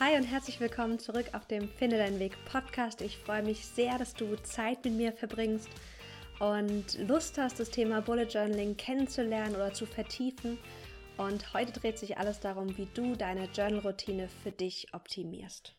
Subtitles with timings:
[0.00, 3.00] Hi und herzlich willkommen zurück auf dem Finde deinen Weg Podcast.
[3.00, 5.68] Ich freue mich sehr, dass du Zeit mit mir verbringst
[6.40, 10.58] und Lust hast, das Thema Bullet Journaling kennenzulernen oder zu vertiefen.
[11.16, 15.76] Und heute dreht sich alles darum, wie du deine Journal-Routine für dich optimierst.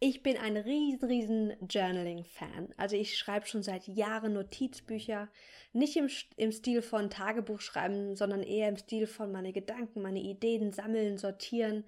[0.00, 2.72] Ich bin ein riesen, riesen Journaling-Fan.
[2.78, 5.28] Also ich schreibe schon seit Jahren Notizbücher.
[5.74, 6.08] Nicht im,
[6.38, 11.18] im Stil von Tagebuch schreiben, sondern eher im Stil von meine Gedanken, meine Ideen sammeln,
[11.18, 11.84] sortieren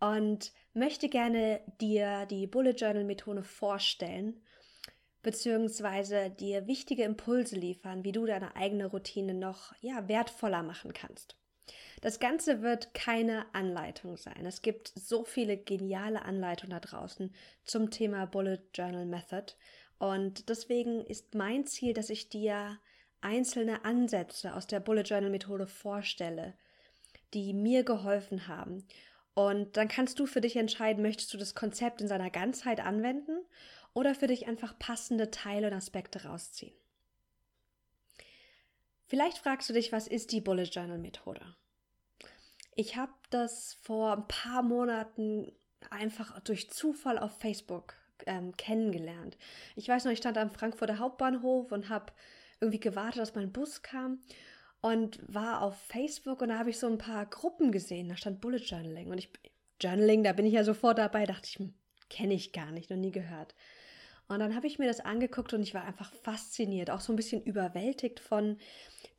[0.00, 4.40] und möchte gerne dir die Bullet Journal Methode vorstellen,
[5.22, 11.36] beziehungsweise dir wichtige Impulse liefern, wie du deine eigene Routine noch ja, wertvoller machen kannst.
[12.00, 14.46] Das Ganze wird keine Anleitung sein.
[14.46, 19.54] Es gibt so viele geniale Anleitungen da draußen zum Thema Bullet Journal Method.
[19.98, 22.78] Und deswegen ist mein Ziel, dass ich dir
[23.20, 26.54] einzelne Ansätze aus der Bullet Journal Methode vorstelle,
[27.34, 28.86] die mir geholfen haben
[29.38, 33.38] und dann kannst du für dich entscheiden, möchtest du das Konzept in seiner Ganzheit anwenden
[33.94, 36.74] oder für dich einfach passende Teile und Aspekte rausziehen.
[39.06, 41.54] Vielleicht fragst du dich, was ist die Bullet Journal Methode?
[42.74, 45.52] Ich habe das vor ein paar Monaten
[45.88, 47.94] einfach durch Zufall auf Facebook
[48.26, 49.38] ähm, kennengelernt.
[49.76, 52.12] Ich weiß noch, ich stand am Frankfurter Hauptbahnhof und habe
[52.58, 54.18] irgendwie gewartet, dass mein Bus kam
[54.80, 58.08] und war auf Facebook und da habe ich so ein paar Gruppen gesehen.
[58.08, 59.30] Da stand Bullet Journaling und ich
[59.80, 61.74] Journaling, da bin ich ja sofort dabei, dachte ich, hm,
[62.10, 63.54] kenne ich gar nicht, noch nie gehört.
[64.28, 67.16] Und dann habe ich mir das angeguckt und ich war einfach fasziniert, auch so ein
[67.16, 68.58] bisschen überwältigt von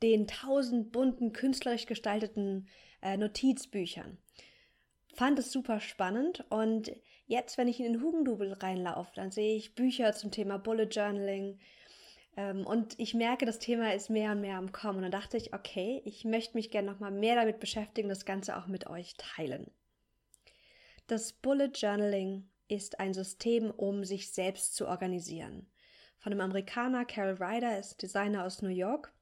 [0.02, 2.68] den tausend bunten, künstlerisch gestalteten
[3.02, 4.18] äh, Notizbüchern.
[5.14, 6.92] Fand es super spannend und
[7.26, 11.58] jetzt, wenn ich in den Hugendubel reinlaufe, dann sehe ich Bücher zum Thema Bullet Journaling,
[12.36, 14.98] und ich merke, das Thema ist mehr und mehr am Kommen.
[14.98, 18.56] Und dann dachte ich, okay, ich möchte mich gerne nochmal mehr damit beschäftigen, das Ganze
[18.56, 19.70] auch mit euch teilen.
[21.06, 25.66] Das Bullet Journaling ist ein System, um sich selbst zu organisieren.
[26.18, 29.12] Von einem Amerikaner, Carol Ryder, ist Designer aus New York.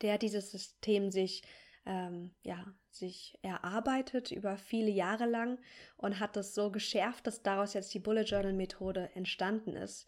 [0.00, 1.42] Der dieses System sich,
[1.84, 5.58] ähm, ja, sich erarbeitet über viele Jahre lang
[5.96, 10.06] und hat das so geschärft, dass daraus jetzt die Bullet Journal Methode entstanden ist.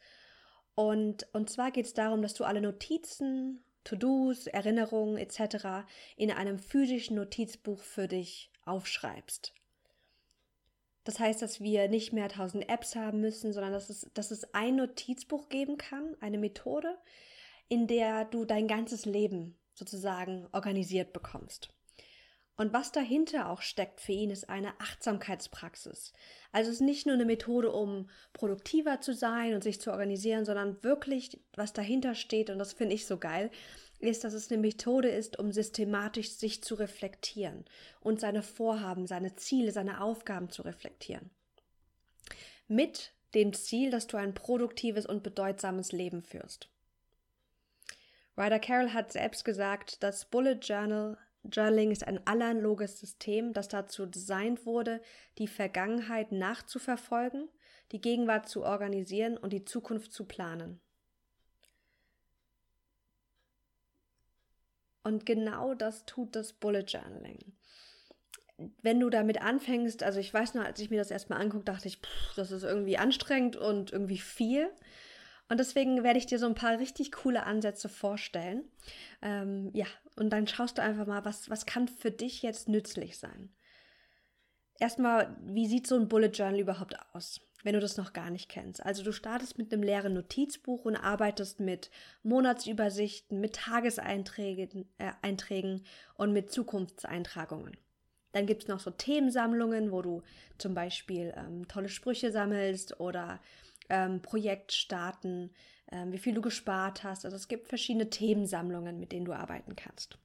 [0.74, 5.86] Und, und zwar geht es darum, dass du alle Notizen, To-Dos, Erinnerungen etc.
[6.16, 9.52] in einem physischen Notizbuch für dich aufschreibst.
[11.04, 14.54] Das heißt, dass wir nicht mehr tausend Apps haben müssen, sondern dass es, dass es
[14.54, 16.96] ein Notizbuch geben kann, eine Methode,
[17.68, 21.70] in der du dein ganzes Leben sozusagen organisiert bekommst.
[22.62, 26.12] Und was dahinter auch steckt für ihn, ist eine Achtsamkeitspraxis.
[26.52, 30.44] Also es ist nicht nur eine Methode, um produktiver zu sein und sich zu organisieren,
[30.44, 33.50] sondern wirklich, was dahinter steht, und das finde ich so geil,
[33.98, 37.64] ist, dass es eine Methode ist, um systematisch sich zu reflektieren
[37.98, 41.30] und seine Vorhaben, seine Ziele, seine Aufgaben zu reflektieren.
[42.68, 46.68] Mit dem Ziel, dass du ein produktives und bedeutsames Leben führst.
[48.36, 54.06] Ryder Carroll hat selbst gesagt, dass Bullet Journal Journaling ist ein analoges System, das dazu
[54.06, 55.00] designt wurde,
[55.38, 57.48] die Vergangenheit nachzuverfolgen,
[57.90, 60.80] die Gegenwart zu organisieren und die Zukunft zu planen.
[65.02, 67.40] Und genau das tut das Bullet Journaling.
[68.82, 71.88] Wenn du damit anfängst, also ich weiß noch, als ich mir das erstmal angucke, dachte
[71.88, 74.70] ich, pff, das ist irgendwie anstrengend und irgendwie viel.
[75.52, 78.64] Und deswegen werde ich dir so ein paar richtig coole Ansätze vorstellen.
[79.20, 79.84] Ähm, ja,
[80.16, 83.50] und dann schaust du einfach mal, was, was kann für dich jetzt nützlich sein.
[84.80, 88.48] Erstmal, wie sieht so ein Bullet Journal überhaupt aus, wenn du das noch gar nicht
[88.48, 88.82] kennst?
[88.82, 91.90] Also du startest mit einem leeren Notizbuch und arbeitest mit
[92.22, 95.84] Monatsübersichten, mit Tageseinträgen äh, Einträgen
[96.14, 97.76] und mit Zukunftseintragungen.
[98.32, 100.22] Dann gibt es noch so Themensammlungen, wo du
[100.56, 103.38] zum Beispiel ähm, tolle Sprüche sammelst oder
[103.92, 105.50] ähm, Projekt starten,
[105.92, 107.26] ähm, wie viel du gespart hast.
[107.26, 110.18] Also es gibt verschiedene Themensammlungen, mit denen du arbeiten kannst.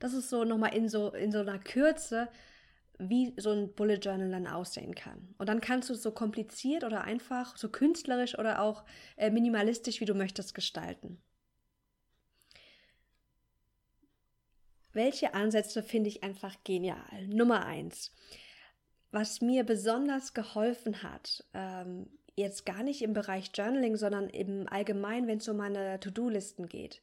[0.00, 2.28] Das ist so nochmal in so, in so einer Kürze,
[2.98, 5.34] wie so ein Bullet Journal dann aussehen kann.
[5.38, 8.84] Und dann kannst du es so kompliziert oder einfach, so künstlerisch oder auch
[9.16, 11.22] äh, minimalistisch, wie du möchtest, gestalten.
[14.92, 17.28] Welche Ansätze finde ich einfach genial?
[17.28, 18.12] Nummer eins.
[19.12, 25.26] Was mir besonders geholfen hat, ähm, jetzt gar nicht im Bereich Journaling, sondern im Allgemeinen,
[25.26, 27.02] wenn es um meine To-Do-Listen geht,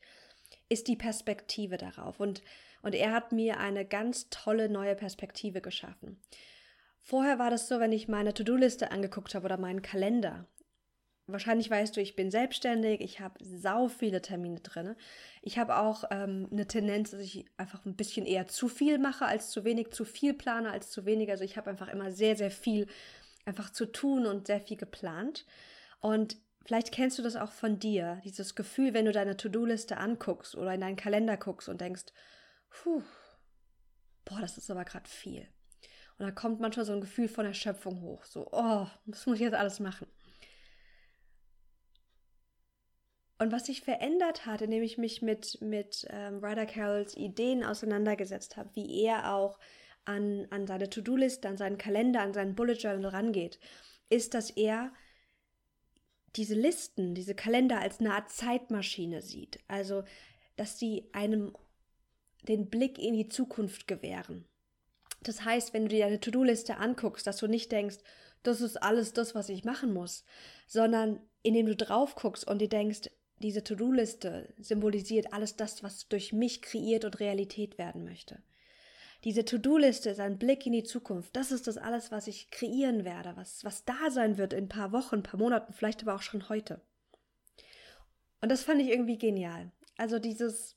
[0.70, 2.20] ist die Perspektive darauf.
[2.20, 2.42] Und,
[2.84, 6.22] und er hat mir eine ganz tolle neue Perspektive geschaffen.
[7.02, 10.48] Vorher war das so, wenn ich meine To-Do-Liste angeguckt habe oder meinen Kalender.
[11.26, 14.96] Wahrscheinlich weißt du, ich bin selbstständig, ich habe sau viele Termine drin.
[15.42, 19.26] Ich habe auch ähm, eine Tendenz, dass ich einfach ein bisschen eher zu viel mache
[19.26, 21.30] als zu wenig, zu viel plane als zu wenig.
[21.32, 22.88] Also ich habe einfach immer sehr, sehr viel
[23.46, 25.46] einfach zu tun und sehr viel geplant.
[26.00, 30.56] Und vielleicht kennst du das auch von dir, dieses Gefühl, wenn du deine To-Do-Liste anguckst
[30.56, 32.06] oder in deinen Kalender guckst und denkst,
[32.70, 33.04] puh,
[34.26, 35.48] boah, das ist aber gerade viel.
[36.18, 39.42] Und da kommt manchmal so ein Gefühl von Erschöpfung hoch, so, oh, was muss ich
[39.42, 40.08] jetzt alles machen?
[43.40, 48.56] Und was sich verändert hat, indem ich mich mit, mit ähm, Ryder Carrolls Ideen auseinandergesetzt
[48.56, 49.60] habe, wie er auch
[50.06, 53.60] an, an seine To-Do-Liste, an seinen Kalender, an seinen Bullet Journal rangeht,
[54.10, 54.94] ist, dass er
[56.36, 59.60] diese Listen, diese Kalender als eine Art Zeitmaschine sieht.
[59.68, 60.04] Also,
[60.56, 61.56] dass sie einem
[62.48, 64.46] den Blick in die Zukunft gewähren.
[65.22, 67.98] Das heißt, wenn du dir deine To-Do-Liste anguckst, dass du nicht denkst,
[68.44, 70.26] das ist alles das, was ich machen muss,
[70.68, 73.10] sondern indem du drauf guckst und dir denkst,
[73.40, 78.42] diese To-Do-Liste symbolisiert alles das, was durch mich kreiert und Realität werden möchte.
[79.24, 81.36] Diese To-Do-Liste ist ein Blick in die Zukunft.
[81.36, 84.70] Das ist das alles, was ich kreieren werde, was, was da sein wird in ein
[84.70, 86.82] paar Wochen, ein paar Monaten, vielleicht aber auch schon heute.
[88.42, 89.72] Und das fand ich irgendwie genial.
[89.98, 90.76] Also dieses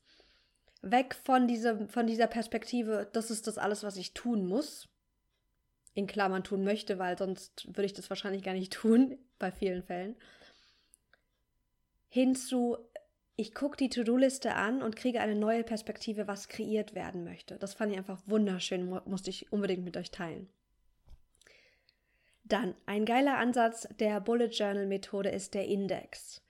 [0.82, 4.88] weg von, diese, von dieser Perspektive, das ist das alles, was ich tun muss.
[5.94, 9.82] In Klammern tun möchte, weil sonst würde ich das wahrscheinlich gar nicht tun, bei vielen
[9.82, 10.16] Fällen
[12.16, 12.78] hin zu,
[13.36, 17.56] ich gucke die To-Do-Liste an und kriege eine neue Perspektive, was kreiert werden möchte.
[17.58, 20.48] Das fand ich einfach wunderschön, musste ich unbedingt mit euch teilen.
[22.44, 26.40] Dann, ein geiler Ansatz der Bullet Journal Methode ist der Index.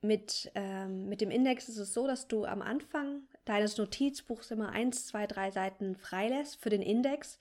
[0.00, 4.70] Mit, ähm, mit dem Index ist es so, dass du am Anfang deines Notizbuchs immer
[4.70, 7.38] eins, zwei, drei Seiten freilässt für den Index.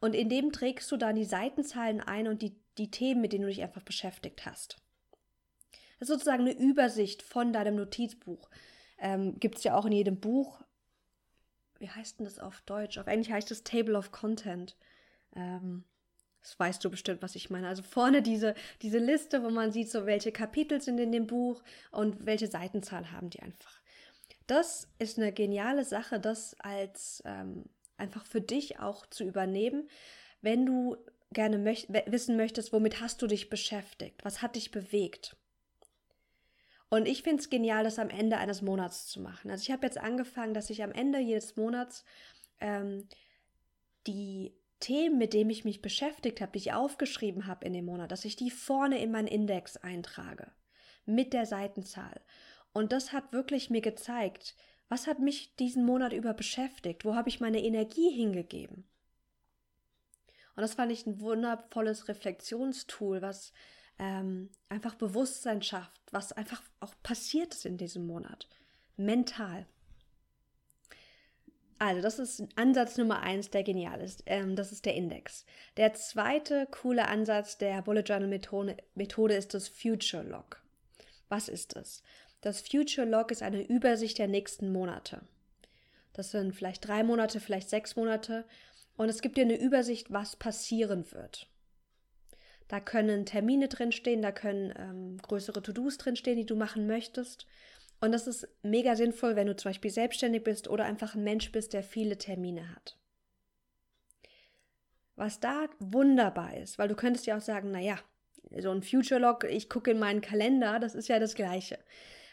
[0.00, 3.42] Und in dem trägst du dann die Seitenzahlen ein und die, die Themen, mit denen
[3.42, 4.76] du dich einfach beschäftigt hast.
[5.98, 8.48] Das ist sozusagen eine Übersicht von deinem Notizbuch.
[8.98, 10.60] Ähm, Gibt es ja auch in jedem Buch.
[11.78, 12.98] Wie heißt denn das auf Deutsch?
[12.98, 14.76] Auf Englisch heißt es Table of Content.
[15.34, 15.84] Ähm,
[16.42, 17.68] das weißt du bestimmt, was ich meine.
[17.68, 21.62] Also vorne diese, diese Liste, wo man sieht, so welche Kapitel sind in dem Buch
[21.90, 23.80] und welche Seitenzahl haben die einfach.
[24.46, 27.64] Das ist eine geniale Sache, das als ähm,
[27.96, 29.88] einfach für dich auch zu übernehmen,
[30.40, 30.96] wenn du
[31.32, 35.36] gerne möcht wissen möchtest, womit hast du dich beschäftigt, was hat dich bewegt.
[36.88, 39.50] Und ich finde es genial, das am Ende eines Monats zu machen.
[39.50, 42.04] Also ich habe jetzt angefangen, dass ich am Ende jedes Monats
[42.60, 43.08] ähm,
[44.06, 48.12] die Themen, mit denen ich mich beschäftigt habe, die ich aufgeschrieben habe in dem Monat,
[48.12, 50.52] dass ich die vorne in meinen Index eintrage.
[51.06, 52.20] Mit der Seitenzahl.
[52.72, 54.54] Und das hat wirklich mir gezeigt,
[54.88, 57.04] was hat mich diesen Monat über beschäftigt?
[57.04, 58.84] Wo habe ich meine Energie hingegeben?
[60.54, 63.52] Und das fand ich ein wundervolles Reflexionstool, was
[63.98, 68.48] ähm, einfach Bewusstsein schafft, was einfach auch passiert ist in diesem Monat.
[68.96, 69.66] Mental.
[71.78, 74.22] Also, das ist Ansatz Nummer eins, der genial ist.
[74.26, 75.44] Ähm, das ist der Index.
[75.76, 80.62] Der zweite coole Ansatz der Bullet Journal Methode, Methode ist das Future Log.
[81.28, 82.02] Was ist das?
[82.40, 85.20] Das Future Log ist eine Übersicht der nächsten Monate.
[86.12, 88.46] Das sind vielleicht drei Monate, vielleicht sechs Monate.
[88.96, 91.46] Und es gibt dir eine Übersicht, was passieren wird.
[92.68, 97.46] Da können Termine drinstehen, da können ähm, größere To-Dos drinstehen, die du machen möchtest.
[98.00, 101.52] Und das ist mega sinnvoll, wenn du zum Beispiel selbstständig bist oder einfach ein Mensch
[101.52, 102.98] bist, der viele Termine hat.
[105.14, 107.98] Was da wunderbar ist, weil du könntest ja auch sagen, naja,
[108.58, 111.78] so ein Future Log, ich gucke in meinen Kalender, das ist ja das Gleiche.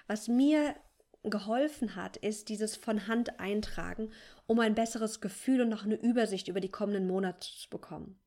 [0.08, 0.76] Was mir
[1.24, 4.12] geholfen hat, ist dieses von Hand eintragen,
[4.46, 8.20] um ein besseres Gefühl und noch eine Übersicht über die kommenden Monate zu bekommen.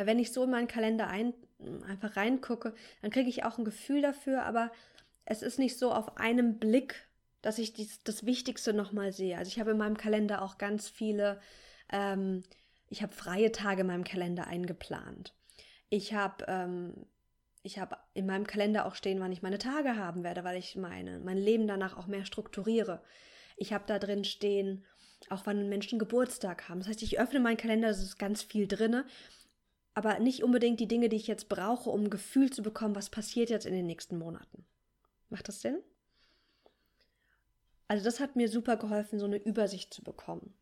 [0.00, 1.34] Weil wenn ich so in meinen Kalender ein,
[1.86, 4.72] einfach reingucke, dann kriege ich auch ein Gefühl dafür, aber
[5.26, 7.06] es ist nicht so auf einem Blick,
[7.42, 9.36] dass ich dies, das Wichtigste nochmal sehe.
[9.36, 11.38] Also ich habe in meinem Kalender auch ganz viele,
[11.92, 12.44] ähm,
[12.88, 15.34] ich habe freie Tage in meinem Kalender eingeplant.
[15.90, 16.94] Ich habe ähm,
[17.62, 17.78] ich
[18.14, 21.36] in meinem Kalender auch stehen, wann ich meine Tage haben werde, weil ich meine, mein
[21.36, 23.02] Leben danach auch mehr strukturiere.
[23.58, 24.86] Ich habe da drin stehen,
[25.28, 26.80] auch wann Menschen Geburtstag haben.
[26.80, 29.04] Das heißt, ich öffne meinen Kalender, es ist ganz viel drinne
[29.94, 33.10] aber nicht unbedingt die Dinge, die ich jetzt brauche, um ein Gefühl zu bekommen, was
[33.10, 34.64] passiert jetzt in den nächsten Monaten.
[35.28, 35.78] Macht das Sinn?
[37.88, 40.54] Also das hat mir super geholfen, so eine Übersicht zu bekommen.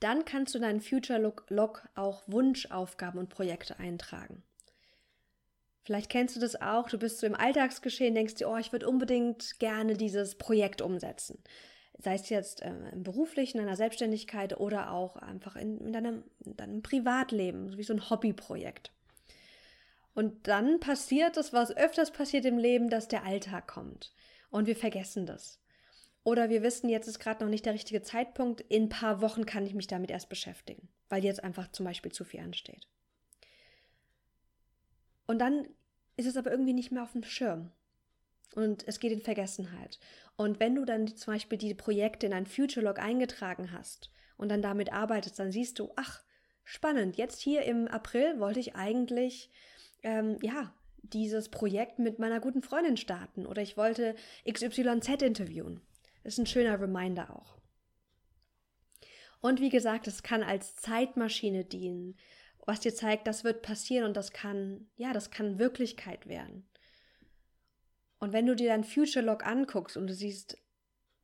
[0.00, 4.42] Dann kannst du in deinen Future Log auch Wunschaufgaben und Projekte eintragen.
[5.84, 8.88] Vielleicht kennst du das auch, du bist so im Alltagsgeschehen, denkst dir, oh, ich würde
[8.88, 11.42] unbedingt gerne dieses Projekt umsetzen
[12.02, 16.24] sei es jetzt äh, im beruflichen, in einer Selbstständigkeit oder auch einfach in, in, deinem,
[16.44, 18.92] in deinem Privatleben, wie so ein Hobbyprojekt.
[20.14, 24.12] Und dann passiert das, was öfters passiert im Leben, dass der Alltag kommt
[24.50, 25.58] und wir vergessen das.
[26.24, 29.46] Oder wir wissen, jetzt ist gerade noch nicht der richtige Zeitpunkt, in ein paar Wochen
[29.46, 32.86] kann ich mich damit erst beschäftigen, weil jetzt einfach zum Beispiel zu viel ansteht.
[35.26, 35.66] Und dann
[36.16, 37.72] ist es aber irgendwie nicht mehr auf dem Schirm.
[38.54, 39.98] Und es geht in Vergessenheit.
[40.36, 44.48] Und wenn du dann zum Beispiel die Projekte in ein Future Log eingetragen hast und
[44.48, 46.22] dann damit arbeitest, dann siehst du, ach,
[46.64, 49.50] spannend, jetzt hier im April wollte ich eigentlich,
[50.02, 54.14] ähm, ja, dieses Projekt mit meiner guten Freundin starten oder ich wollte
[54.50, 55.80] XYZ interviewen.
[56.22, 57.58] Das ist ein schöner Reminder auch.
[59.40, 62.16] Und wie gesagt, es kann als Zeitmaschine dienen,
[62.64, 66.64] was dir zeigt, das wird passieren und das kann, ja, das kann Wirklichkeit werden.
[68.22, 70.56] Und wenn du dir dein Future Log anguckst und du siehst,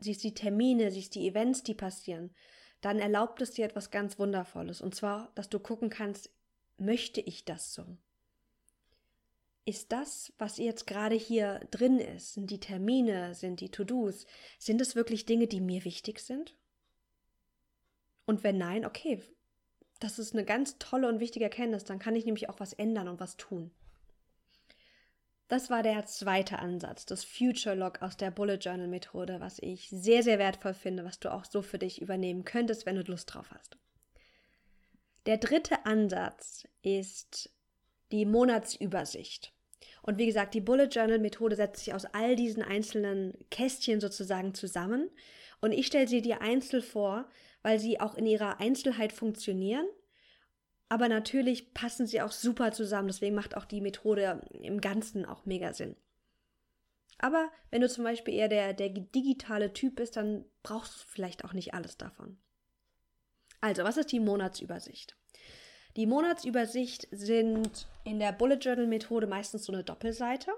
[0.00, 2.34] siehst die Termine, siehst die Events, die passieren,
[2.80, 4.80] dann erlaubt es dir etwas ganz Wundervolles.
[4.80, 6.28] Und zwar, dass du gucken kannst,
[6.76, 7.84] möchte ich das so?
[9.64, 14.26] Ist das, was jetzt gerade hier drin ist, sind die Termine, sind die To-Dos,
[14.58, 16.56] sind es wirklich Dinge, die mir wichtig sind?
[18.26, 19.22] Und wenn nein, okay,
[20.00, 23.06] das ist eine ganz tolle und wichtige Erkenntnis, dann kann ich nämlich auch was ändern
[23.06, 23.70] und was tun.
[25.48, 29.88] Das war der zweite Ansatz, das Future Log aus der Bullet Journal Methode, was ich
[29.88, 33.32] sehr, sehr wertvoll finde, was du auch so für dich übernehmen könntest, wenn du Lust
[33.32, 33.78] drauf hast.
[35.24, 37.50] Der dritte Ansatz ist
[38.12, 39.54] die Monatsübersicht.
[40.02, 44.54] Und wie gesagt, die Bullet Journal Methode setzt sich aus all diesen einzelnen Kästchen sozusagen
[44.54, 45.10] zusammen.
[45.60, 47.28] Und ich stelle sie dir einzeln vor,
[47.62, 49.86] weil sie auch in ihrer Einzelheit funktionieren
[50.88, 55.44] aber natürlich passen sie auch super zusammen, deswegen macht auch die Methode im Ganzen auch
[55.44, 55.96] mega Sinn.
[57.18, 61.44] Aber wenn du zum Beispiel eher der, der digitale Typ bist, dann brauchst du vielleicht
[61.44, 62.38] auch nicht alles davon.
[63.60, 65.16] Also, was ist die Monatsübersicht?
[65.96, 70.52] Die Monatsübersicht sind in der Bullet Journal Methode meistens so eine Doppelseite.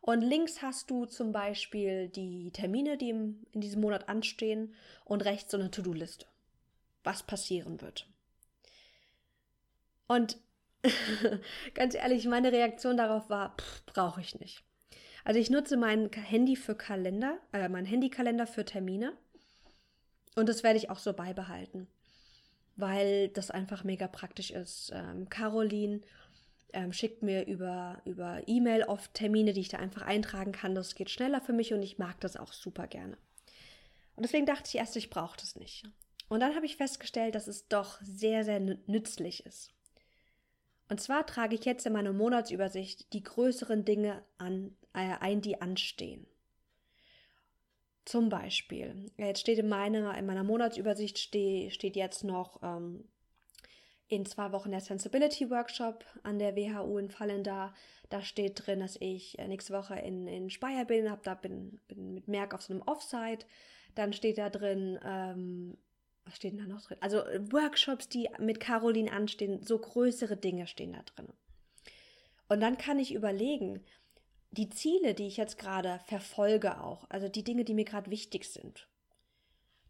[0.00, 4.74] Und links hast du zum Beispiel die Termine, die in diesem Monat anstehen,
[5.04, 6.26] und rechts so eine To-Do-Liste,
[7.04, 8.11] was passieren wird.
[10.14, 10.36] Und
[11.74, 14.62] ganz ehrlich, meine Reaktion darauf war, brauche ich nicht.
[15.24, 19.16] Also ich nutze mein Handy für Kalender, äh, mein Handykalender für Termine.
[20.34, 21.86] Und das werde ich auch so beibehalten,
[22.76, 24.90] weil das einfach mega praktisch ist.
[24.92, 26.00] Ähm, Caroline
[26.72, 30.74] ähm, schickt mir über, über E-Mail oft Termine, die ich da einfach eintragen kann.
[30.74, 33.16] Das geht schneller für mich und ich mag das auch super gerne.
[34.16, 35.84] Und deswegen dachte ich erst, ich brauche das nicht.
[36.28, 39.72] Und dann habe ich festgestellt, dass es doch sehr, sehr nützlich ist.
[40.88, 45.60] Und zwar trage ich jetzt in meiner Monatsübersicht die größeren Dinge an, äh, ein, die
[45.60, 46.26] anstehen.
[48.04, 53.04] Zum Beispiel, jetzt steht in meiner, in meiner Monatsübersicht steh, steht jetzt noch ähm,
[54.08, 57.72] in zwei Wochen der Sensibility Workshop an der WHU in Fallen da.
[58.10, 61.80] Da steht drin, dass ich äh, nächste Woche in, in Speyer bin, hab da bin,
[61.88, 63.46] bin mit Merck auf so einem Offsite.
[63.94, 65.78] Dann steht da drin, ähm,
[66.24, 66.98] was steht denn da noch drin?
[67.00, 71.32] Also äh, Workshops, die mit Caroline anstehen, so größere Dinge stehen da drin.
[72.48, 73.84] Und dann kann ich überlegen,
[74.50, 78.44] die Ziele, die ich jetzt gerade verfolge auch, also die Dinge, die mir gerade wichtig
[78.44, 78.86] sind.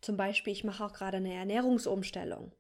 [0.00, 2.52] Zum Beispiel, ich mache auch gerade eine Ernährungsumstellung,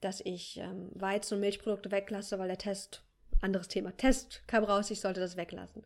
[0.00, 3.02] dass ich ähm, Weizen- und Milchprodukte weglasse, weil der Test,
[3.40, 5.84] anderes Thema, Test kam raus, ich sollte das weglassen.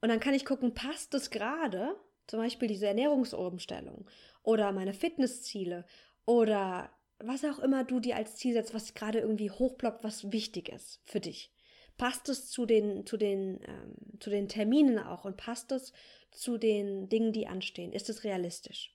[0.00, 1.96] Und dann kann ich gucken, passt das gerade,
[2.26, 4.06] zum Beispiel diese Ernährungsumstellung
[4.42, 5.84] oder meine Fitnessziele
[6.28, 10.68] oder was auch immer du dir als Ziel setzt, was gerade irgendwie hochblockt, was wichtig
[10.68, 11.54] ist für dich.
[11.96, 15.94] Passt es zu den, zu den, ähm, zu den Terminen auch und passt es
[16.30, 17.94] zu den Dingen, die anstehen?
[17.94, 18.94] Ist es realistisch?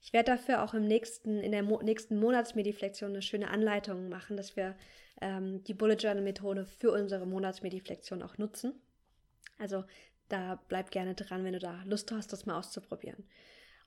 [0.00, 4.38] Ich werde dafür auch im nächsten, in der Mo nächsten Monatsmediflexion eine schöne Anleitung machen,
[4.38, 4.74] dass wir
[5.20, 8.72] ähm, die Bullet Journal Methode für unsere Monatsmediflexion auch nutzen.
[9.58, 9.84] Also
[10.30, 13.28] da bleib gerne dran, wenn du da Lust hast, das mal auszuprobieren.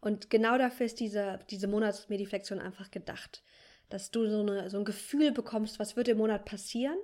[0.01, 3.43] Und genau dafür ist diese, diese Monatsmediflexion einfach gedacht.
[3.89, 6.97] Dass du so, eine, so ein Gefühl bekommst, was wird im Monat passieren?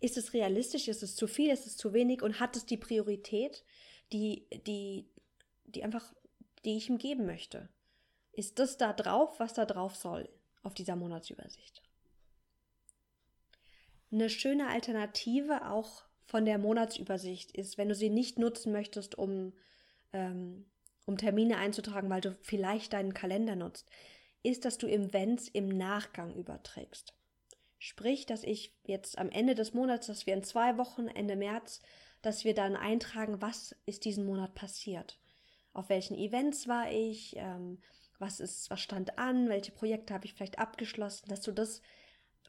[0.00, 0.88] Ist es realistisch?
[0.88, 1.50] Ist es zu viel?
[1.50, 2.22] Ist es zu wenig?
[2.22, 3.64] Und hat es die Priorität,
[4.12, 5.08] die, die,
[5.64, 6.12] die einfach,
[6.64, 7.68] die ich ihm geben möchte?
[8.32, 10.28] Ist das da drauf, was da drauf soll
[10.62, 11.82] auf dieser Monatsübersicht?
[14.10, 19.52] Eine schöne Alternative auch von der Monatsübersicht ist, wenn du sie nicht nutzen möchtest, um
[20.12, 20.66] ähm,
[21.04, 23.88] um Termine einzutragen, weil du vielleicht deinen Kalender nutzt,
[24.42, 27.14] ist, dass du Events im Nachgang überträgst.
[27.78, 31.80] Sprich, dass ich jetzt am Ende des Monats, dass wir in zwei Wochen, Ende März,
[32.22, 35.18] dass wir dann eintragen, was ist diesen Monat passiert.
[35.72, 37.80] Auf welchen Events war ich, ähm,
[38.18, 41.82] was ist, was stand an, welche Projekte habe ich vielleicht abgeschlossen, dass du das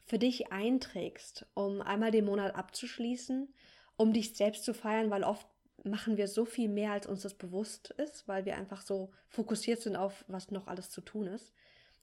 [0.06, 3.52] für dich einträgst, um einmal den Monat abzuschließen,
[3.96, 5.46] um dich selbst zu feiern, weil oft
[5.82, 9.80] machen wir so viel mehr, als uns das bewusst ist, weil wir einfach so fokussiert
[9.80, 11.52] sind auf, was noch alles zu tun ist.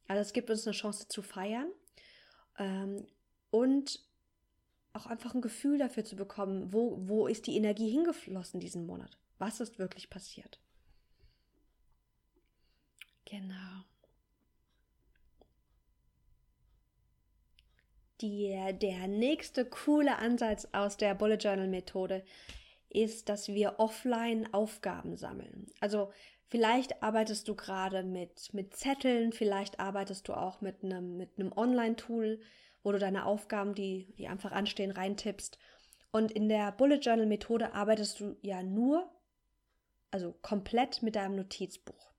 [0.08, 1.72] Also es gibt uns eine Chance zu feiern.
[2.58, 3.08] Ähm,
[3.50, 4.00] und
[4.94, 9.18] auch einfach ein Gefühl dafür zu bekommen, wo, wo ist die Energie hingeflossen diesen Monat?
[9.38, 10.60] Was ist wirklich passiert?
[13.26, 13.86] Genau.
[18.20, 18.50] Die,
[18.80, 22.24] der nächste coole Ansatz aus der Bullet Journal Methode
[22.94, 25.68] ist, dass wir offline Aufgaben sammeln.
[25.80, 26.12] Also
[26.48, 31.52] vielleicht arbeitest du gerade mit, mit Zetteln, vielleicht arbeitest du auch mit einem, mit einem
[31.52, 32.40] Online-Tool,
[32.84, 35.58] wo du deine Aufgaben, die, die einfach anstehen, reintippst.
[36.12, 39.10] Und in der Bullet Journal Methode arbeitest du ja nur,
[40.12, 42.12] also komplett mit deinem Notizbuch.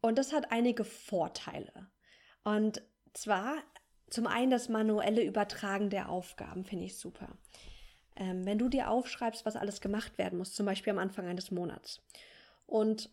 [0.00, 1.90] Und das hat einige Vorteile.
[2.42, 2.82] Und
[3.12, 3.56] zwar
[4.08, 7.38] zum einen das manuelle Übertragen der Aufgaben finde ich super.
[8.20, 11.50] Ähm, wenn du dir aufschreibst, was alles gemacht werden muss, zum Beispiel am Anfang eines
[11.50, 12.00] Monats,
[12.66, 13.10] und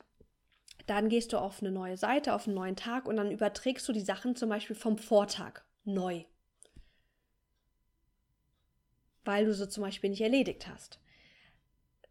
[0.85, 3.93] dann gehst du auf eine neue Seite, auf einen neuen Tag und dann überträgst du
[3.93, 6.23] die Sachen zum Beispiel vom Vortag neu.
[9.25, 10.99] Weil du sie zum Beispiel nicht erledigt hast.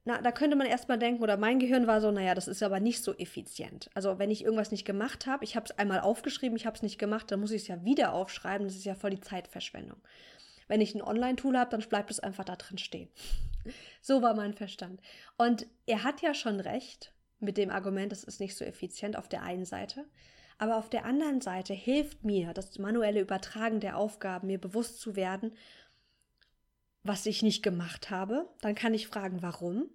[0.04, 2.80] Na, da könnte man erstmal denken, oder mein Gehirn war so, naja, das ist aber
[2.80, 3.90] nicht so effizient.
[3.94, 6.82] Also wenn ich irgendwas nicht gemacht habe, ich habe es einmal aufgeschrieben, ich habe es
[6.82, 9.98] nicht gemacht, dann muss ich es ja wieder aufschreiben, das ist ja voll die Zeitverschwendung.
[10.68, 13.08] Wenn ich ein Online-Tool habe, dann bleibt es einfach da drin stehen.
[14.00, 15.00] so war mein Verstand.
[15.36, 19.28] Und er hat ja schon recht, mit dem Argument, es ist nicht so effizient auf
[19.28, 20.06] der einen Seite.
[20.58, 25.16] Aber auf der anderen Seite hilft mir das manuelle Übertragen der Aufgaben, mir bewusst zu
[25.16, 25.52] werden,
[27.02, 28.48] was ich nicht gemacht habe.
[28.62, 29.90] Dann kann ich fragen, warum.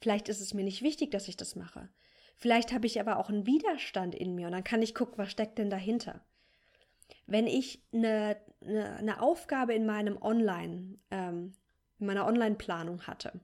[0.00, 1.88] Vielleicht ist es mir nicht wichtig, dass ich das mache.
[2.36, 5.30] Vielleicht habe ich aber auch einen Widerstand in mir und dann kann ich gucken, was
[5.30, 6.24] steckt denn dahinter.
[7.26, 11.54] Wenn ich eine, eine, eine Aufgabe in meinem Online, ähm,
[11.98, 13.40] in meiner Online-Planung hatte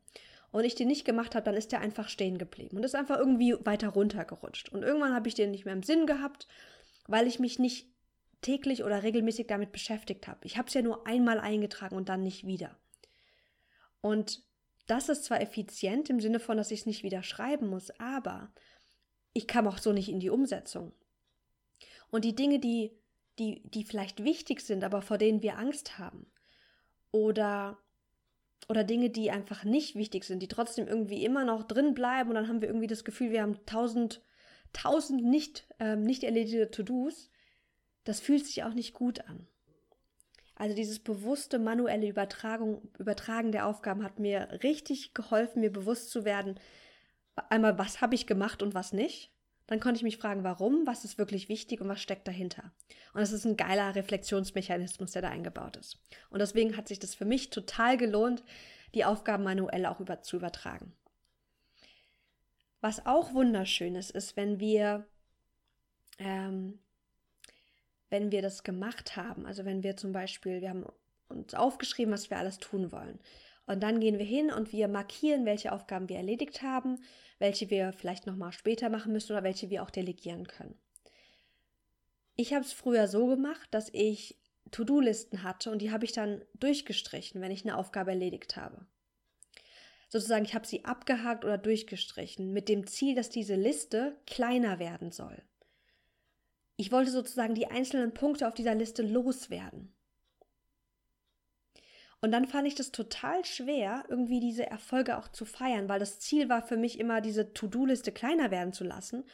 [0.50, 3.18] und ich den nicht gemacht habe, dann ist der einfach stehen geblieben und ist einfach
[3.18, 4.70] irgendwie weiter runtergerutscht.
[4.70, 6.48] Und irgendwann habe ich den nicht mehr im Sinn gehabt,
[7.06, 7.92] weil ich mich nicht
[8.40, 10.40] täglich oder regelmäßig damit beschäftigt habe.
[10.44, 12.78] Ich habe es ja nur einmal eingetragen und dann nicht wieder.
[14.00, 14.42] Und
[14.86, 18.52] das ist zwar effizient im Sinne von, dass ich es nicht wieder schreiben muss, aber
[19.34, 20.92] ich kam auch so nicht in die Umsetzung.
[22.10, 22.96] Und die Dinge, die,
[23.38, 26.30] die, die vielleicht wichtig sind, aber vor denen wir Angst haben,
[27.10, 27.78] oder
[28.68, 32.34] oder Dinge, die einfach nicht wichtig sind, die trotzdem irgendwie immer noch drin bleiben und
[32.34, 34.20] dann haben wir irgendwie das Gefühl, wir haben tausend,
[34.74, 37.30] tausend nicht, ähm, nicht erledigte To-Dos,
[38.04, 39.46] das fühlt sich auch nicht gut an.
[40.54, 46.24] Also dieses bewusste manuelle Übertragung, Übertragen der Aufgaben hat mir richtig geholfen, mir bewusst zu
[46.24, 46.58] werden,
[47.48, 49.32] einmal, was habe ich gemacht und was nicht.
[49.68, 52.72] Dann konnte ich mich fragen, warum, was ist wirklich wichtig und was steckt dahinter.
[53.12, 55.98] Und es ist ein geiler Reflexionsmechanismus, der da eingebaut ist.
[56.30, 58.42] Und deswegen hat sich das für mich total gelohnt,
[58.94, 60.94] die Aufgaben manuell auch über, zu übertragen.
[62.80, 65.06] Was auch wunderschön ist, ist, wenn wir,
[66.18, 66.78] ähm,
[68.08, 69.44] wenn wir das gemacht haben.
[69.44, 70.86] Also wenn wir zum Beispiel, wir haben
[71.28, 73.20] uns aufgeschrieben, was wir alles tun wollen.
[73.68, 76.98] Und dann gehen wir hin und wir markieren, welche Aufgaben wir erledigt haben,
[77.38, 80.74] welche wir vielleicht nochmal später machen müssen oder welche wir auch delegieren können.
[82.34, 84.38] Ich habe es früher so gemacht, dass ich
[84.70, 88.86] To-Do-Listen hatte und die habe ich dann durchgestrichen, wenn ich eine Aufgabe erledigt habe.
[90.08, 95.10] Sozusagen, ich habe sie abgehakt oder durchgestrichen, mit dem Ziel, dass diese Liste kleiner werden
[95.10, 95.42] soll.
[96.78, 99.92] Ich wollte sozusagen die einzelnen Punkte auf dieser Liste loswerden.
[102.20, 106.18] Und dann fand ich das total schwer, irgendwie diese Erfolge auch zu feiern, weil das
[106.18, 109.24] Ziel war für mich immer, diese To-Do-Liste kleiner werden zu lassen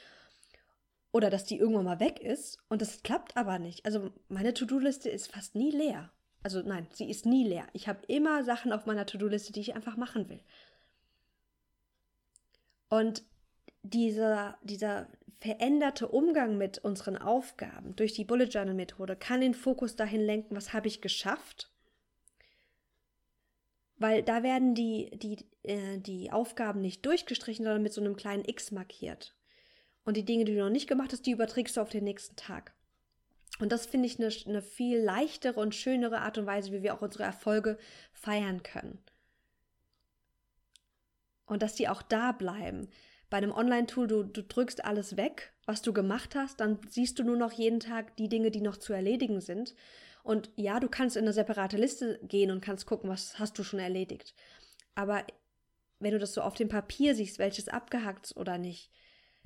[1.11, 2.59] oder dass die irgendwann mal weg ist.
[2.69, 3.87] Und das klappt aber nicht.
[3.87, 6.11] Also meine To-Do-Liste ist fast nie leer.
[6.43, 7.67] Also nein, sie ist nie leer.
[7.73, 10.41] Ich habe immer Sachen auf meiner To-Do-Liste, die ich einfach machen will.
[12.91, 13.23] Und
[13.83, 15.09] dieser, dieser
[15.41, 20.55] veränderte Umgang mit unseren Aufgaben durch die Bullet Journal Methode kann den Fokus dahin lenken,
[20.55, 21.71] was habe ich geschafft
[23.97, 28.45] weil da werden die, die, äh, die Aufgaben nicht durchgestrichen, sondern mit so einem kleinen
[28.45, 29.35] X markiert.
[30.05, 32.37] Und die Dinge, die du noch nicht gemacht hast, die überträgst du auf den nächsten
[32.37, 32.75] Tag.
[33.61, 36.95] Und das finde ich eine, eine viel leichtere und schönere Art und Weise, wie wir
[36.95, 37.79] auch unsere Erfolge
[38.13, 38.99] feiern können.
[41.47, 42.89] Und dass die auch da bleiben.
[43.31, 47.25] Bei einem Online-Tool, du, du drückst alles weg, was du gemacht hast, dann siehst du
[47.25, 49.75] nur noch jeden Tag die Dinge, die noch zu erledigen sind.
[50.25, 53.63] Und ja, du kannst in eine separate Liste gehen und kannst gucken, was hast du
[53.63, 54.35] schon erledigt.
[54.95, 55.23] Aber
[55.99, 58.91] wenn du das so auf dem Papier siehst, welches abgehackt ist oder nicht,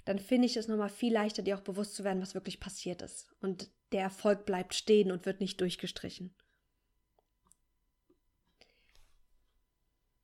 [0.04, 3.02] dann finde ich es nochmal viel leichter, dir auch bewusst zu werden, was wirklich passiert
[3.02, 3.28] ist.
[3.40, 6.32] Und der Erfolg bleibt stehen und wird nicht durchgestrichen.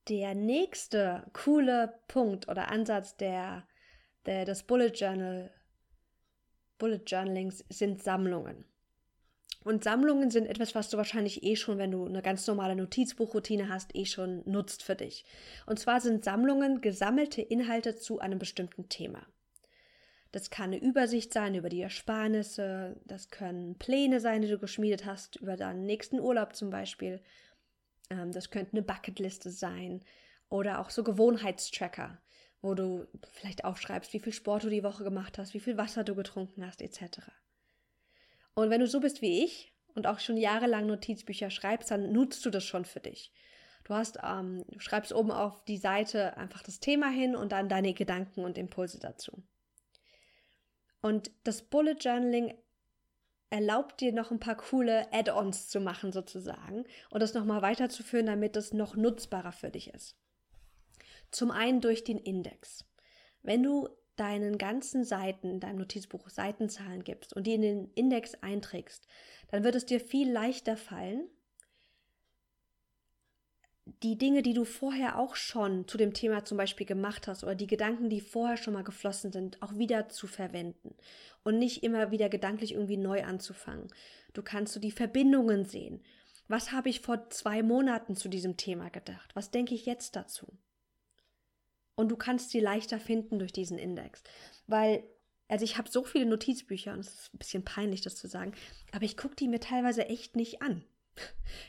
[0.07, 3.67] Der nächste coole Punkt oder Ansatz der,
[4.25, 5.51] der des Bullet Journal
[6.77, 8.65] Bullet Journalings sind Sammlungen.
[9.65, 13.67] Und Sammlungen sind etwas, was du wahrscheinlich eh schon, wenn du eine ganz normale Notizbuchroutine
[13.67, 15.25] hast, eh schon nutzt für dich.
[15.65, 19.25] Und zwar sind Sammlungen gesammelte Inhalte zu einem bestimmten Thema.
[20.31, 25.03] Das kann eine Übersicht sein über die Ersparnisse, das können Pläne sein, die du geschmiedet
[25.03, 27.19] hast, über deinen nächsten Urlaub zum Beispiel.
[28.11, 30.03] Ähm, das könnte eine Bucketliste sein
[30.47, 32.21] oder auch so Gewohnheitstracker,
[32.61, 36.03] wo du vielleicht aufschreibst, wie viel Sport du die Woche gemacht hast, wie viel Wasser
[36.03, 37.31] du getrunken hast, etc.
[38.55, 42.45] Und wenn du so bist wie ich und auch schon jahrelang Notizbücher schreibst, dann nutzt
[42.45, 43.31] du das schon für dich.
[43.83, 47.69] Du hast, ähm, du schreibst oben auf die Seite einfach das Thema hin und dann
[47.69, 49.43] deine Gedanken und Impulse dazu.
[51.01, 52.55] Und das Bullet Journaling
[53.51, 58.57] erlaubt dir noch ein paar coole Add-ons zu machen sozusagen und das nochmal weiterzuführen, damit
[58.57, 60.17] es noch nutzbarer für dich ist.
[61.29, 62.85] Zum einen durch den Index.
[63.43, 69.07] Wenn du deinen ganzen Seiten, deinem Notizbuch Seitenzahlen gibst und die in den Index einträgst,
[69.51, 71.29] dann wird es dir viel leichter fallen,
[74.01, 77.53] die Dinge, die du vorher auch schon zu dem Thema zum Beispiel gemacht hast oder
[77.53, 80.95] die Gedanken, die vorher schon mal geflossen sind, auch wieder zu verwenden
[81.43, 83.87] und nicht immer wieder gedanklich irgendwie neu anzufangen.
[84.33, 86.03] Du kannst so die Verbindungen sehen.
[86.47, 89.31] Was habe ich vor zwei Monaten zu diesem Thema gedacht?
[89.35, 90.57] Was denke ich jetzt dazu?
[91.95, 94.23] Und du kannst sie leichter finden durch diesen Index.
[94.67, 95.03] Weil,
[95.47, 98.53] also ich habe so viele Notizbücher, und es ist ein bisschen peinlich, das zu sagen,
[98.91, 100.83] aber ich gucke die mir teilweise echt nicht an.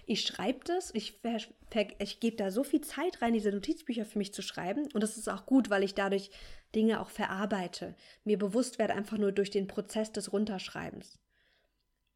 [0.07, 1.21] Ich schreibe das, ich,
[1.99, 4.89] ich gebe da so viel Zeit rein, diese Notizbücher für mich zu schreiben.
[4.93, 6.31] Und das ist auch gut, weil ich dadurch
[6.75, 11.19] Dinge auch verarbeite, mir bewusst werde einfach nur durch den Prozess des Runterschreibens.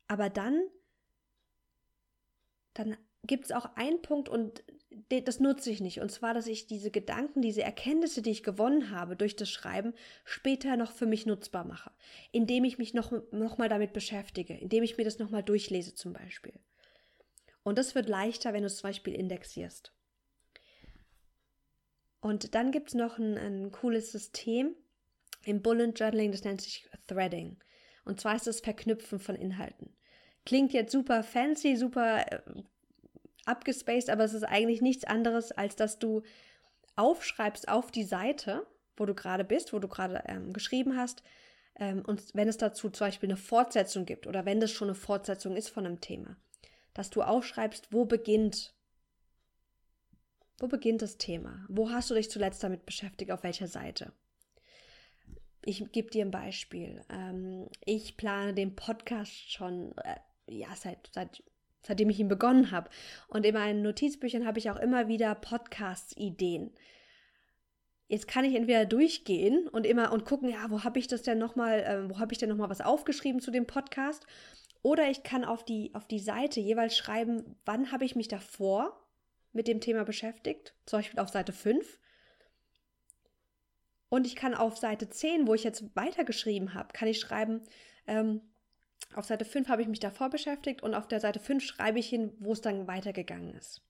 [0.08, 0.60] Aber dann,
[2.74, 4.62] dann gibt es auch einen Punkt und
[5.09, 6.00] das nutze ich nicht.
[6.00, 9.94] Und zwar, dass ich diese Gedanken, diese Erkenntnisse, die ich gewonnen habe durch das Schreiben,
[10.24, 11.90] später noch für mich nutzbar mache.
[12.33, 16.12] Indem ich mich noch, noch mal damit beschäftige, indem ich mir das nochmal durchlese zum
[16.12, 16.54] Beispiel.
[17.62, 19.92] Und das wird leichter, wenn du es zum Beispiel indexierst.
[22.20, 24.74] Und dann gibt es noch ein, ein cooles System
[25.44, 27.59] im Bullet Journaling, das nennt sich Threading.
[28.04, 29.96] Und zwar ist das Verknüpfen von Inhalten.
[30.44, 32.40] Klingt jetzt super fancy, super äh,
[33.46, 36.22] abgespaced, aber es ist eigentlich nichts anderes, als dass du
[36.96, 41.22] aufschreibst auf die Seite, wo du gerade bist, wo du gerade ähm, geschrieben hast,
[41.81, 44.94] ähm, und wenn es dazu zum Beispiel eine Fortsetzung gibt oder wenn das schon eine
[44.94, 46.37] Fortsetzung ist von einem Thema,
[46.94, 48.74] dass du aufschreibst, wo beginnt,
[50.59, 51.64] wo beginnt das Thema?
[51.68, 53.31] Wo hast du dich zuletzt damit beschäftigt?
[53.31, 54.12] Auf welcher Seite?
[55.64, 57.03] Ich gebe dir ein Beispiel.
[57.09, 61.42] Ähm, ich plane den Podcast schon äh, ja seit seit
[61.82, 62.90] seitdem ich ihn begonnen habe.
[63.28, 66.72] Und in meinen Notizbüchern habe ich auch immer wieder Podcast-Ideen.
[68.08, 71.38] Jetzt kann ich entweder durchgehen und immer und gucken, ja, wo habe ich das denn
[71.38, 74.26] nochmal, äh, wo habe ich denn nochmal was aufgeschrieben zu dem Podcast?
[74.82, 79.06] Oder ich kann auf die, auf die Seite jeweils schreiben, wann habe ich mich davor
[79.52, 82.00] mit dem Thema beschäftigt, zum Beispiel auf Seite 5.
[84.08, 87.62] Und ich kann auf Seite 10, wo ich jetzt weitergeschrieben habe, kann ich schreiben,
[88.06, 88.40] ähm,
[89.14, 92.08] auf Seite 5 habe ich mich davor beschäftigt und auf der Seite 5 schreibe ich
[92.08, 93.82] hin, wo es dann weitergegangen ist.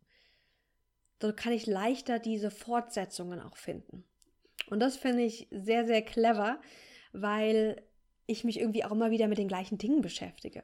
[1.21, 4.05] So kann ich leichter diese Fortsetzungen auch finden.
[4.71, 6.61] Und das finde ich sehr, sehr clever,
[7.13, 7.83] weil
[8.27, 10.63] ich mich irgendwie auch immer wieder mit den gleichen Dingen beschäftige.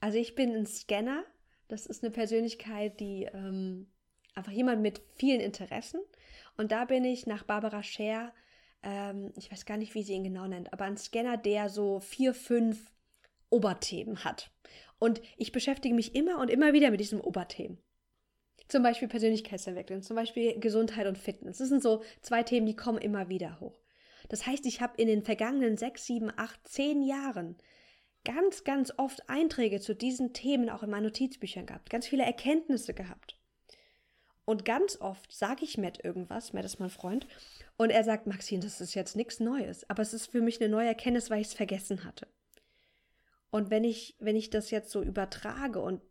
[0.00, 1.24] Also ich bin ein Scanner.
[1.68, 3.86] Das ist eine Persönlichkeit, die ähm,
[4.34, 6.00] einfach jemand mit vielen Interessen.
[6.56, 8.32] Und da bin ich nach Barbara Scher,
[8.82, 12.00] ähm, ich weiß gar nicht, wie sie ihn genau nennt, aber ein Scanner, der so
[12.00, 12.92] vier, fünf
[13.50, 14.50] Oberthemen hat.
[14.98, 17.78] Und ich beschäftige mich immer und immer wieder mit diesen Oberthemen.
[18.68, 21.58] Zum Beispiel Persönlichkeitsentwicklung, zum Beispiel Gesundheit und Fitness.
[21.58, 23.78] Das sind so zwei Themen, die kommen immer wieder hoch.
[24.28, 27.56] Das heißt, ich habe in den vergangenen sechs, sieben, acht, zehn Jahren
[28.24, 32.92] ganz, ganz oft Einträge zu diesen Themen auch in meinen Notizbüchern gehabt, ganz viele Erkenntnisse
[32.92, 33.38] gehabt.
[34.44, 37.26] Und ganz oft sage ich Matt irgendwas, Matt ist mein Freund,
[37.76, 40.68] und er sagt, Maxine, das ist jetzt nichts Neues, aber es ist für mich eine
[40.68, 42.26] neue Erkenntnis, weil ich es vergessen hatte.
[43.50, 46.02] Und wenn ich, wenn ich das jetzt so übertrage und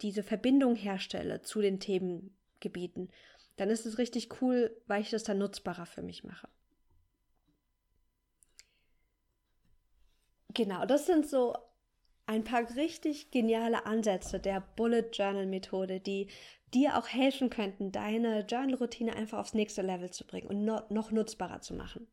[0.00, 3.10] diese Verbindung herstelle zu den Themengebieten,
[3.56, 6.48] dann ist es richtig cool, weil ich das dann nutzbarer für mich mache.
[10.54, 11.54] Genau, das sind so
[12.26, 16.28] ein paar richtig geniale Ansätze der Bullet Journal Methode, die
[16.74, 21.60] dir auch helfen könnten, deine Journal-Routine einfach aufs nächste Level zu bringen und noch nutzbarer
[21.60, 22.06] zu machen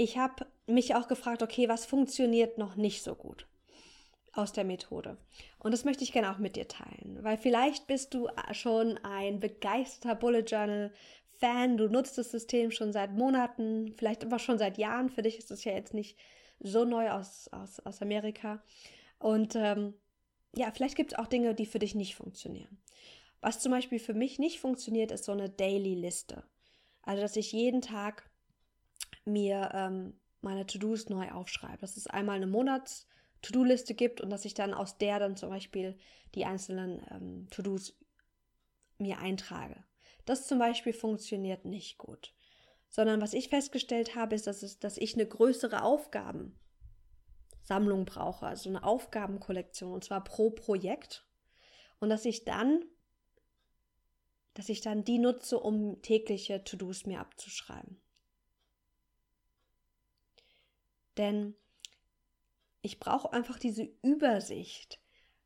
[0.00, 3.46] ich habe mich auch gefragt, okay, was funktioniert noch nicht so gut
[4.32, 5.18] aus der Methode?
[5.58, 9.40] Und das möchte ich gerne auch mit dir teilen, weil vielleicht bist du schon ein
[9.40, 10.90] begeisterter Bullet Journal
[11.38, 15.10] Fan, du nutzt das System schon seit Monaten, vielleicht aber schon seit Jahren.
[15.10, 16.18] Für dich ist es ja jetzt nicht
[16.60, 18.62] so neu aus, aus, aus Amerika.
[19.18, 19.94] Und ähm,
[20.54, 22.78] ja, vielleicht gibt es auch Dinge, die für dich nicht funktionieren.
[23.42, 26.42] Was zum Beispiel für mich nicht funktioniert, ist so eine Daily-Liste.
[27.02, 28.29] Also, dass ich jeden Tag
[29.32, 31.78] mir ähm, meine To-Dos neu aufschreibe.
[31.78, 35.98] Dass es einmal eine Monats-To-Do-Liste gibt und dass ich dann aus der dann zum Beispiel
[36.34, 37.96] die einzelnen ähm, To-Dos
[38.98, 39.84] mir eintrage.
[40.24, 42.34] Das zum Beispiel funktioniert nicht gut.
[42.88, 48.68] Sondern was ich festgestellt habe, ist, dass, es, dass ich eine größere Aufgabensammlung brauche, also
[48.68, 51.26] eine Aufgabenkollektion, und zwar pro Projekt.
[52.00, 52.84] Und dass ich dann,
[54.54, 58.00] dass ich dann die nutze, um tägliche To-Dos mir abzuschreiben.
[61.20, 61.54] Denn
[62.80, 64.98] ich brauche einfach diese Übersicht,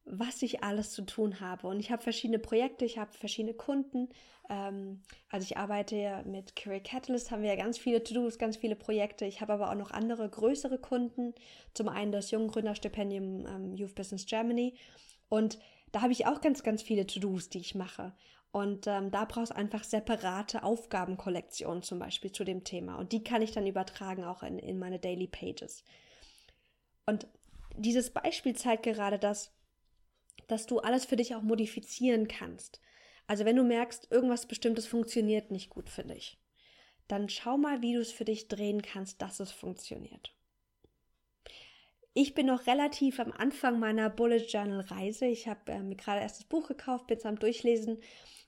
[0.04, 1.66] was ich alles zu tun habe.
[1.66, 4.08] Und ich habe verschiedene Projekte, ich habe verschiedene Kunden.
[4.48, 8.56] Ähm, also ich arbeite ja mit Career Catalyst, haben wir ja ganz viele To-Dos, ganz
[8.56, 9.24] viele Projekte.
[9.24, 11.34] Ich habe aber auch noch andere größere Kunden.
[11.72, 14.74] Zum einen das Junggründerstipendium ähm, Youth Business Germany.
[15.28, 15.58] Und
[15.90, 18.14] da habe ich auch ganz, ganz viele To-Dos, die ich mache.
[18.54, 22.94] Und ähm, da brauchst du einfach separate Aufgabenkollektionen zum Beispiel zu dem Thema.
[22.94, 25.82] Und die kann ich dann übertragen auch in, in meine Daily Pages.
[27.04, 27.26] Und
[27.76, 29.52] dieses Beispiel zeigt gerade das,
[30.46, 32.80] dass du alles für dich auch modifizieren kannst.
[33.26, 36.38] Also wenn du merkst, irgendwas Bestimmtes funktioniert nicht gut für dich,
[37.08, 40.32] dann schau mal, wie du es für dich drehen kannst, dass es funktioniert.
[42.12, 45.26] Ich bin noch relativ am Anfang meiner Bullet Journal Reise.
[45.26, 47.98] Ich habe äh, mir gerade erst das Buch gekauft, bin es am Durchlesen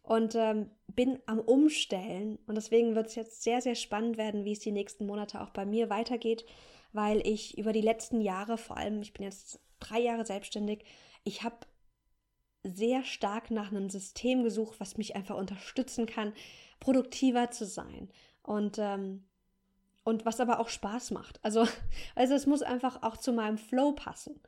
[0.06, 2.38] und ähm, bin am Umstellen.
[2.46, 5.50] Und deswegen wird es jetzt sehr, sehr spannend werden, wie es die nächsten Monate auch
[5.50, 6.46] bei mir weitergeht,
[6.92, 10.84] weil ich über die letzten Jahre, vor allem, ich bin jetzt drei Jahre selbstständig,
[11.24, 11.56] ich habe
[12.62, 16.32] sehr stark nach einem System gesucht, was mich einfach unterstützen kann,
[16.78, 18.08] produktiver zu sein.
[18.42, 19.24] Und ähm,
[20.04, 21.40] und was aber auch Spaß macht.
[21.42, 21.66] Also,
[22.14, 24.40] also es muss einfach auch zu meinem Flow passen.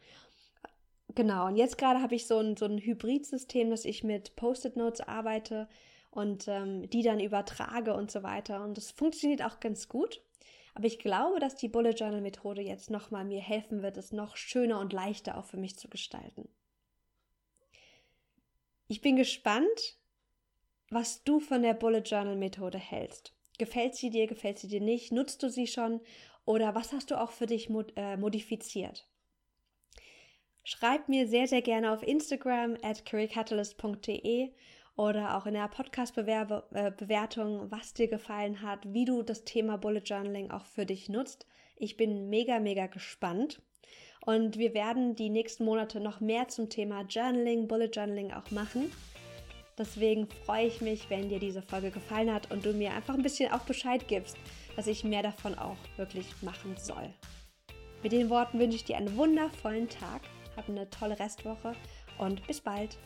[1.15, 5.01] Genau, und jetzt gerade habe ich so ein, so ein Hybrid-System, dass ich mit Post-it-Notes
[5.01, 5.69] arbeite
[6.11, 8.63] und ähm, die dann übertrage und so weiter.
[8.63, 10.23] Und das funktioniert auch ganz gut.
[10.75, 14.37] Aber ich glaube, dass die Bullet Journal Methode jetzt nochmal mir helfen wird, es noch
[14.37, 16.49] schöner und leichter auch für mich zu gestalten.
[18.87, 19.99] Ich bin gespannt,
[20.89, 23.35] was du von der Bullet Journal Methode hältst.
[23.59, 25.13] Gefällt sie dir, gefällt sie dir nicht?
[25.13, 26.01] Nutzt du sie schon?
[26.45, 29.09] Oder was hast du auch für dich mod äh, modifiziert?
[30.71, 34.51] Schreib mir sehr, sehr gerne auf Instagram at careercatalyst.de
[34.97, 40.03] oder auch in der Podcast-Bewertung, äh, was dir gefallen hat, wie du das Thema Bullet
[40.05, 41.47] Journaling auch für dich nutzt.
[41.77, 43.63] Ich bin mega, mega gespannt.
[44.27, 48.93] Und wir werden die nächsten Monate noch mehr zum Thema Journaling, Bullet Journaling auch machen.
[49.79, 53.23] Deswegen freue ich mich, wenn dir diese Folge gefallen hat und du mir einfach ein
[53.23, 54.37] bisschen auch Bescheid gibst,
[54.77, 57.09] dass ich mehr davon auch wirklich machen soll.
[58.03, 60.21] Mit den Worten wünsche ich dir einen wundervollen Tag
[60.59, 61.73] hab eine tolle Restwoche
[62.19, 62.99] und bis bald.